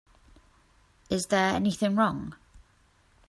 [1.11, 2.33] Is there anything wrong?